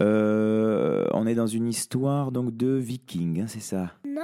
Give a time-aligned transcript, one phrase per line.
[0.00, 3.92] Euh, on est dans une histoire donc de vikings, hein, c'est ça?
[4.06, 4.22] Non.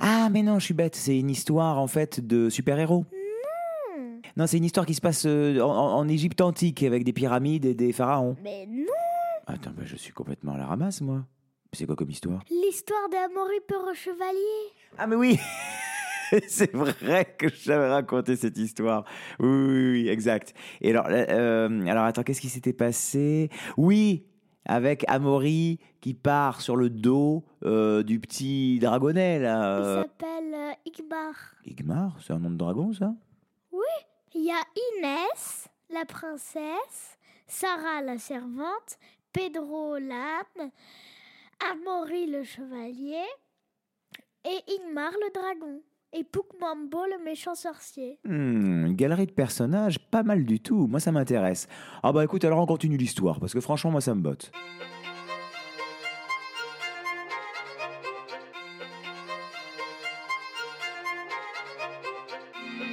[0.00, 0.96] Ah, mais non, je suis bête.
[0.96, 3.04] C'est une histoire en fait de super-héros.
[3.12, 4.20] Non.
[4.36, 7.64] Non, c'est une histoire qui se passe euh, en, en Égypte antique avec des pyramides
[7.64, 8.36] et des pharaons.
[8.42, 8.84] Mais non.
[9.46, 11.24] Attends, bah, je suis complètement à la ramasse, moi.
[11.72, 12.42] C'est quoi comme histoire?
[12.50, 13.58] L'histoire d'Amaury
[13.94, 14.72] Chevalier.
[14.96, 15.38] Ah, mais oui
[16.48, 19.04] C'est vrai que j'avais raconté cette histoire.
[19.38, 20.54] Oui, oui, oui, exact.
[20.80, 23.50] Et alors, euh, alors attends, qu'est-ce qui s'était passé?
[23.76, 24.24] Oui,
[24.66, 29.78] avec Amaury qui part sur le dos euh, du petit dragonnet, Il là.
[29.78, 30.02] euh.
[30.02, 31.34] s'appelle euh, Igmar.
[31.64, 33.14] Igmar, c'est un nom de dragon, ça?
[34.36, 34.60] Il y a
[34.98, 38.98] Inès, la princesse, Sarah, la servante,
[39.32, 40.70] Pedro, l'âne,
[41.70, 43.22] Amaury, le chevalier,
[44.44, 45.80] et Igmar, le dragon,
[46.12, 48.18] et Pukmambo, le méchant sorcier.
[48.24, 50.86] Hmm, une galerie de personnages, pas mal du tout.
[50.86, 51.66] Moi, ça m'intéresse.
[52.04, 54.52] Ah bah écoute, alors on continue l'histoire, parce que franchement, moi, ça me botte.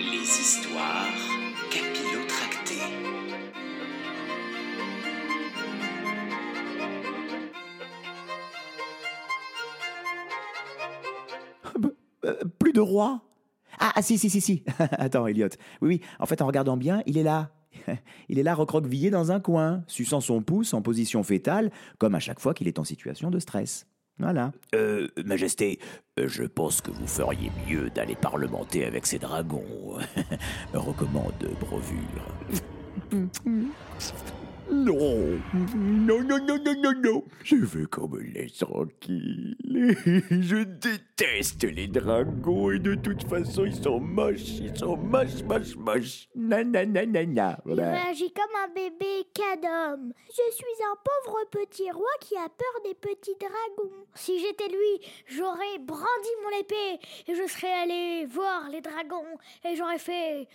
[0.00, 1.14] Les histoires
[1.70, 2.74] capillotractées.
[12.58, 13.20] Plus de roi?
[13.78, 14.64] Ah, ah, si, si, si, si.
[14.78, 15.48] Attends, Elliot.
[15.80, 17.50] Oui, oui, en fait, en regardant bien, il est là.
[18.28, 22.20] Il est là recroquevillé dans un coin, suçant son pouce en position fétale, comme à
[22.20, 23.88] chaque fois qu'il est en situation de stress.
[24.20, 24.52] Voilà.
[24.76, 25.80] Euh, Majesté,
[26.16, 29.98] je pense que vous feriez mieux d'aller parlementer avec ces dragons.
[30.72, 32.32] Recommande Brovure.
[34.70, 37.24] Non, non, non, non, non, non, non.
[37.42, 39.56] Je veux qu'on me laisse tranquille.
[39.64, 41.13] Je déteste
[41.62, 46.28] les dragons et de toute façon ils sont moches, ils sont moches, moches, moches.
[46.34, 47.58] Nananana.
[47.66, 50.12] Il réagit comme un bébé cadom.
[50.28, 53.92] Je suis un pauvre petit roi qui a peur des petits dragons.
[54.14, 56.98] Si j'étais lui, j'aurais brandi mon épée
[57.28, 60.48] et je serais allé voir les dragons et j'aurais fait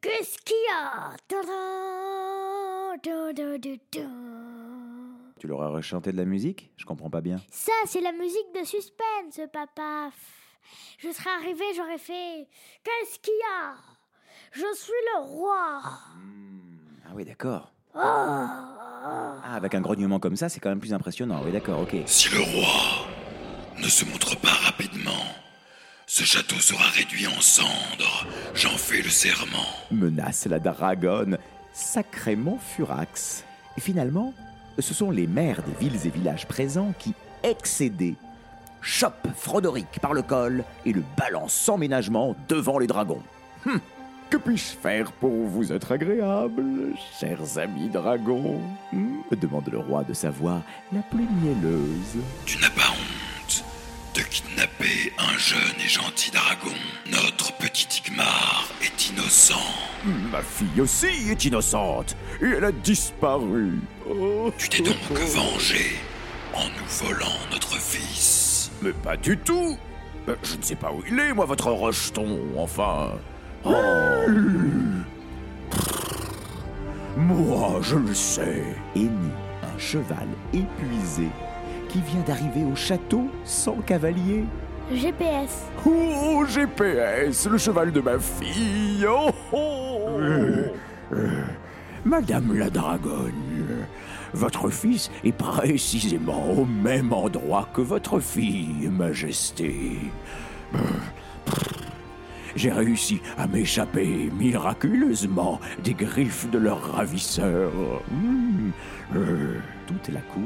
[0.00, 1.10] Qu'est-ce qu'il y a?
[1.26, 4.97] Tadam, tadam, tadam.
[5.38, 6.70] Tu leur aurais chanté de la musique?
[6.76, 7.40] Je comprends pas bien.
[7.50, 10.10] Ça, c'est la musique de suspense, papa.
[10.98, 12.48] Je serais arrivé, j'aurais fait
[12.82, 13.74] Qu'est-ce qu'il y a?
[14.52, 15.80] Je suis le roi.
[17.06, 17.72] Ah oui, d'accord.
[17.94, 17.98] Oh.
[18.00, 21.40] Ah, avec un grognement comme ça, c'est quand même plus impressionnant.
[21.44, 21.96] Oui, d'accord, ok.
[22.06, 23.06] Si le roi
[23.78, 25.24] ne se montre pas rapidement,
[26.06, 28.26] ce château sera réduit en cendres.
[28.54, 29.66] J'en fais le serment.
[29.90, 31.38] menace la dragonne,
[31.72, 33.44] sacrément furax.
[33.76, 34.34] Et finalement,
[34.82, 38.14] ce sont les maires des villes et villages présents qui, excédés,
[38.80, 43.22] chopent Frodoric par le col et le balancent sans ménagement devant les dragons.
[43.66, 43.80] Hum,
[44.30, 46.62] Que puis-je faire pour vous être agréable,
[47.18, 48.60] chers amis dragons?
[48.92, 50.62] Hmm demande le roi de sa voix
[50.92, 52.16] la plus mielleuse.
[52.46, 52.94] Tu n'as pas
[54.30, 56.74] kidnapper un jeune et gentil dragon.
[57.10, 59.54] Notre petit Igmar est innocent.
[60.30, 63.78] Ma fille aussi est innocente et elle a disparu.
[64.08, 64.52] Oh.
[64.58, 65.96] Tu t'es donc vengé
[66.54, 68.70] en nous volant notre fils.
[68.82, 69.76] Mais pas du tout
[70.28, 73.12] Euh, Je ne sais pas où il est, moi, votre rejeton, enfin
[73.64, 73.74] Oh
[77.16, 78.62] Moi, je le sais
[78.94, 79.30] Henny,
[79.62, 81.28] un cheval épuisé,
[81.88, 84.44] qui vient d'arriver au château sans cavalier.
[84.92, 85.66] GPS.
[85.86, 90.18] Oh, GPS, le cheval de ma fille Oh, oh.
[91.12, 91.42] Euh,
[92.04, 93.84] Madame la dragonne,
[94.32, 99.98] votre fils est précisément au même endroit que votre fille, Majesté.
[100.74, 100.78] Euh,
[102.56, 107.70] J'ai réussi à m'échapper miraculeusement des griffes de leur ravisseur.
[108.10, 108.70] Hmm,
[109.16, 109.56] euh,
[109.86, 110.42] Toute la cour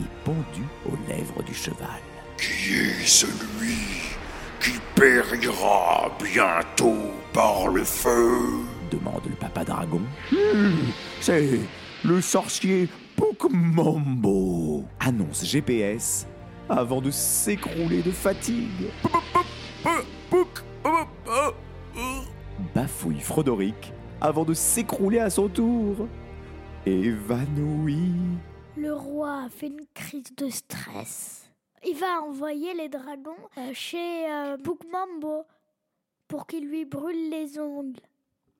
[0.00, 2.00] est pendue aux lèvres du cheval.
[2.36, 3.76] Qui est celui
[4.60, 8.60] qui périra bientôt par le feu?
[8.90, 10.02] Demande le papa dragon.
[11.20, 11.60] C'est
[12.04, 14.84] le sorcier Pukmambo.
[15.00, 16.26] Annonce GPS
[16.68, 18.90] avant de s'écrouler de fatigue.
[22.74, 26.08] Bafouille Frodoric avant de s'écrouler à son tour.
[26.86, 28.12] Évanoui.
[28.76, 31.50] Le roi a fait une crise de stress.
[31.86, 34.56] Il va envoyer les dragons euh, chez euh,
[36.28, 38.00] pour qu'il lui brûle les ongles.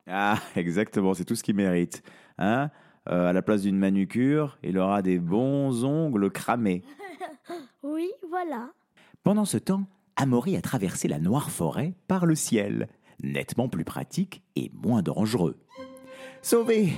[0.07, 2.03] Ah, exactement, c'est tout ce qu'il mérite.
[2.37, 2.71] Hein
[3.09, 6.83] Euh, à la place d'une manucure, il aura des bons ongles cramés.
[7.83, 8.71] Oui, voilà.
[9.23, 9.85] Pendant ce temps,
[10.17, 12.89] Amaury a traversé la noire forêt par le ciel,
[13.23, 15.57] nettement plus pratique et moins dangereux.
[16.43, 16.93] Sauvé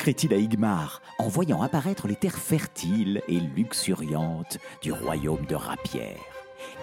[0.00, 6.16] crée-t-il à Igmar en voyant apparaître les terres fertiles et luxuriantes du royaume de Rapière.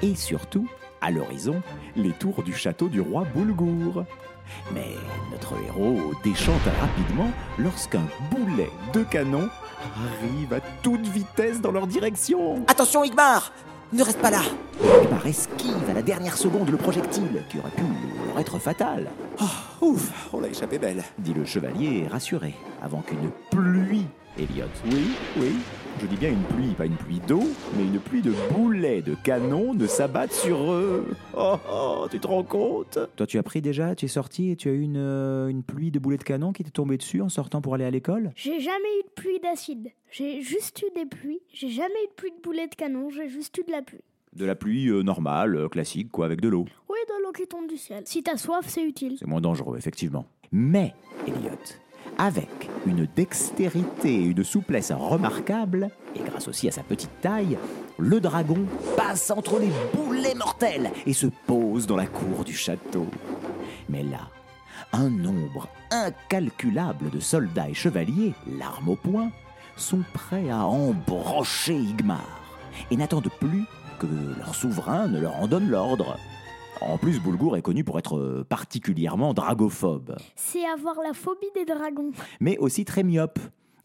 [0.03, 0.69] Et surtout,
[1.01, 1.63] à l'horizon,
[1.95, 4.05] les tours du château du roi Boulgour.
[4.71, 4.93] Mais
[5.31, 9.49] notre héros déchante rapidement lorsqu'un boulet de canon
[9.81, 12.63] arrive à toute vitesse dans leur direction.
[12.67, 13.51] Attention, Igmar
[13.93, 14.43] Ne reste pas là
[15.03, 17.81] Igmar esquive à la dernière seconde le projectile qui aurait pu
[18.27, 19.09] leur être fatal,
[19.41, 19.45] Oh,
[19.81, 21.03] ouf, on l'a échappé belle.
[21.19, 24.05] dit le chevalier rassuré, avant qu'une pluie,
[24.37, 25.07] Elliot, oui,
[25.37, 25.55] oui,
[25.99, 27.43] je dis bien une pluie, pas une pluie d'eau,
[27.75, 31.15] mais une pluie de boulets de canon ne s'abatte sur eux.
[31.35, 32.99] Oh, oh, tu te rends compte?
[33.15, 35.63] Toi, tu as pris déjà, tu es sorti et tu as eu une, euh, une
[35.63, 38.31] pluie de boulets de canon qui t'est tombée dessus en sortant pour aller à l'école?
[38.35, 39.89] J'ai jamais eu de pluie d'acide.
[40.11, 41.41] J'ai juste eu des pluies.
[41.51, 43.09] J'ai jamais eu de pluie de boulet de canon.
[43.09, 44.03] J'ai juste eu de la pluie.
[44.37, 46.65] De la pluie euh, normale, euh, classique, quoi, avec de l'eau.
[46.89, 48.03] Oui, de l'eau qui tombe du ciel.
[48.05, 49.15] Si t'as soif, c'est utile.
[49.17, 50.27] C'est moins dangereux, effectivement.
[50.51, 50.93] Mais,
[51.25, 51.57] Elliot,
[52.19, 57.57] avec une dextérité et une souplesse remarquables, et grâce aussi à sa petite taille,
[57.97, 58.59] le dragon
[58.95, 63.07] passe entre les boulets mortels et se pose dans la cour du château.
[63.89, 64.29] Mais là,
[64.93, 69.31] un nombre incalculable de soldats et chevaliers, l'arme au poing,
[69.77, 72.39] sont prêts à embrocher Igmar
[72.91, 73.63] et n'attendent plus
[73.99, 74.07] que
[74.37, 76.17] leur souverain ne leur en donne l'ordre.
[76.81, 81.65] En plus, Boulgour est connu pour être euh, particulièrement dragophobe, C'est avoir la phobie des
[81.65, 82.11] dragons.
[82.39, 83.39] mais aussi très myope,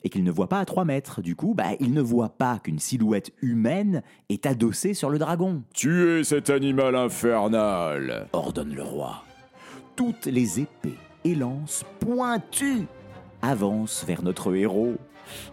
[0.04, 1.22] et qu'il ne voit pas à 3 mètres.
[1.22, 5.62] Du coup, bah, il ne voit pas qu'une silhouette humaine est adossée sur le dragon,
[5.74, 9.24] Tuez cet animal infernal ordonne le roi.
[9.96, 12.86] Toutes les épées et lances pointues
[13.42, 14.94] avancent vers notre héros.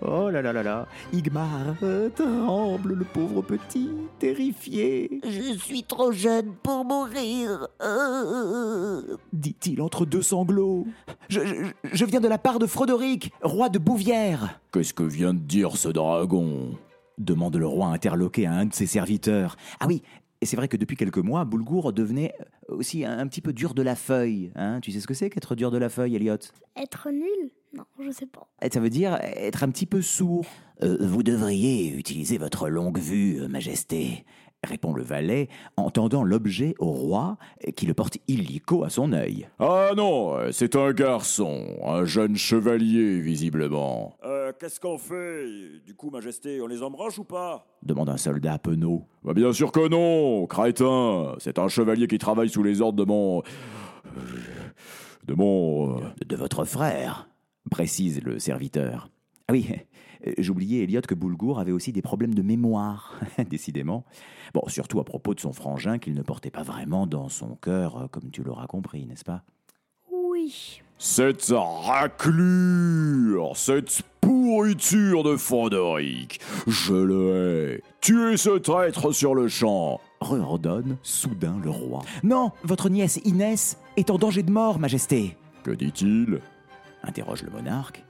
[0.02, 5.22] Oh là là là là, Igmar euh, tremble, le pauvre petit, terrifié.
[5.24, 7.68] Je suis trop jeune pour mourir.
[7.82, 9.02] Euh.
[9.32, 10.86] dit-il entre deux sanglots.
[11.30, 11.56] Je, je-
[11.94, 15.78] je viens de la part de Frodoric, roi de Bouvière, Qu'est-ce que vient de dire
[15.78, 16.78] ce dragon?
[17.18, 19.58] demande le roi interloqué à un de ses serviteurs.
[19.82, 20.02] Ah oui,
[20.42, 22.34] et c'est vrai que depuis quelques mois, Boulgour devenait
[22.68, 24.52] aussi un, un petit peu dur de la feuille.
[24.56, 26.38] Hein tu sais ce que c'est qu'être dur de la feuille, Elliot
[26.78, 27.52] Être nul?
[27.76, 28.48] Non, je sais pas.
[28.64, 30.46] Et Ça veut dire être un petit peu sourd.
[30.82, 34.26] Euh, vous devriez utiliser votre longue vue, euh, Majesté.
[34.64, 37.38] répond le valet en tendant l'objet au roi
[37.76, 39.48] qui le porte illico à son œil.
[39.60, 44.18] Ah non, c'est un garçon, un jeune chevalier visiblement.
[44.60, 45.46] Qu'est-ce qu'on fait
[45.86, 49.06] Du coup, Majesté, on les embranche ou pas demande un soldat penaud.
[49.24, 51.36] Bah bien sûr que non, crétin.
[51.40, 53.42] C'est un chevalier qui travaille sous les ordres de mon...
[55.26, 56.02] De mon...
[56.26, 57.30] De votre frère,
[57.72, 59.10] précise le serviteur.
[59.48, 59.66] Ah oui,
[60.28, 63.18] euh, j'oubliais, Elliot, que Boulgour avait aussi des problèmes de mémoire,
[63.50, 64.04] décidément.
[64.54, 67.98] Bon, surtout à propos de son frangin qu'il ne portait pas vraiment dans son cœur,
[67.98, 69.44] euh, comme tu l'auras compris, n'est-ce pas?
[70.12, 70.82] Oui.
[70.98, 74.02] Cette raclure, cette
[74.60, 77.84] pourriture de Frodoric, je le hais.
[78.02, 80.02] Tuez ce traître sur le champ.
[80.20, 82.02] Reordonne soudain le roi.
[82.24, 86.42] Non, votre nièce Inès est en danger de mort, Majesté Que dit-il?
[87.04, 88.04] Interroge le monarque.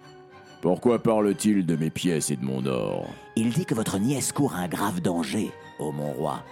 [0.59, 3.05] Pourquoi parle-t-il de mes pièces et de mon or?
[3.35, 6.43] Il dit que votre nièce court un grave danger, ô mon roi.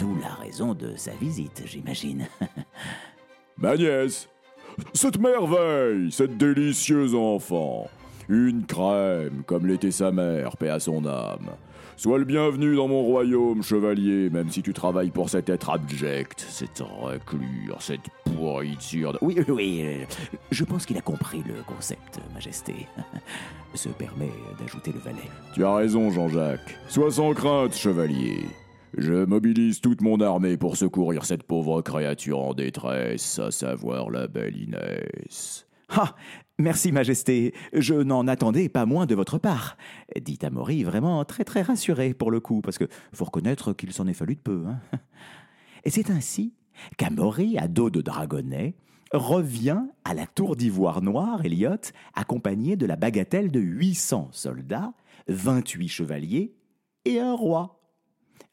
[0.00, 2.26] D'où la raison de sa visite, j'imagine.
[3.58, 4.28] Ma nièce,
[4.92, 7.88] cette merveille, cette délicieuse enfant,
[8.28, 11.50] une crème comme l'était sa mère, paix à son âme.
[11.98, 16.44] Sois le bienvenu dans mon royaume, chevalier, même si tu travailles pour cet être abject,
[16.46, 19.14] cette raclure, cette pourriture.
[19.14, 20.04] de- Oui, oui, oui, euh,
[20.50, 22.74] je pense qu'il a compris le concept, Majesté.
[23.74, 25.28] Se permet d'ajouter le valet.
[25.54, 26.78] Tu as raison, Jean-Jacques.
[26.88, 28.44] Sois sans crainte, chevalier.
[28.98, 34.26] Je mobilise toute mon armée pour secourir cette pauvre créature en détresse, à savoir la
[34.28, 35.66] belle Inès.
[35.90, 36.14] Ah
[36.58, 37.54] Merci, Majesté.
[37.74, 39.76] Je n'en attendais pas moins de votre part.
[40.18, 44.06] Dit Amaury, vraiment très très rassuré pour le coup, parce que faut reconnaître qu'il s'en
[44.06, 44.64] est fallu de peu.
[44.66, 44.80] hein.
[45.84, 46.54] Et c'est ainsi
[46.96, 48.74] qu'Amaury, à dos de dragonnet,
[49.12, 51.76] revient à la tour d'ivoire noire, Elliot,
[52.14, 54.94] accompagné de la bagatelle de 800 soldats,
[55.28, 56.54] 28 chevaliers
[57.04, 57.80] et un roi.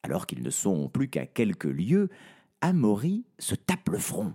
[0.03, 2.09] Alors qu'ils ne sont plus qu'à quelques lieues,
[2.59, 4.33] Amaury se tape le front.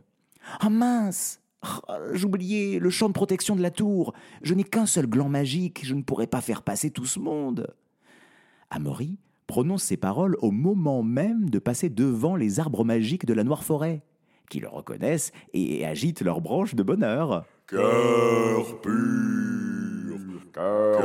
[0.61, 4.13] Ah mince Ah, J'oubliais le champ de protection de la tour.
[4.43, 7.75] Je n'ai qu'un seul gland magique, je ne pourrais pas faire passer tout ce monde.
[8.71, 13.45] Amaury prononce ces paroles au moment même de passer devant les arbres magiques de la
[13.45, 14.03] Noire Forêt,
[14.51, 17.45] qui le reconnaissent et agitent leurs branches de bonheur.
[17.67, 20.19] Cœur pur,
[20.53, 21.01] cœur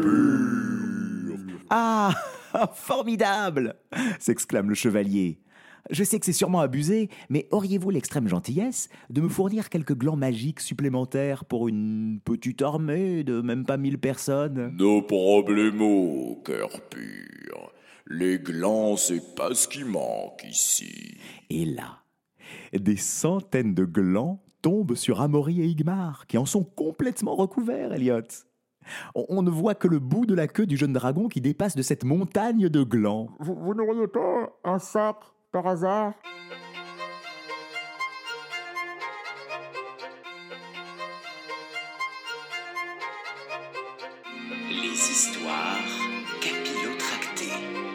[0.00, 1.36] pur.
[1.68, 2.12] Ah
[2.74, 3.74] Formidable
[4.18, 5.40] s'exclame le chevalier.
[5.90, 10.16] Je sais que c'est sûrement abusé, mais auriez-vous l'extrême gentillesse de me fournir quelques glands
[10.16, 14.74] magiques supplémentaires pour une petite armée de même pas mille personnes?
[14.78, 17.72] No problemo, cœur pur.
[18.06, 21.16] Les glands, c'est pas ce qui manque ici.
[21.50, 22.02] Et là,
[22.72, 28.22] des centaines de glands tombent sur Amaury et Igmar, qui en sont complètement recouverts, Elliot.
[29.14, 31.82] On, ne voit que le bout de la queue du jeune dragon qui dépasse de
[31.82, 33.28] cette montagne de glands.
[33.38, 35.16] Vous, vous n'auriez pas un sac
[35.52, 36.14] par hasard
[44.70, 45.92] Les histoires
[46.40, 47.91] capillotractées.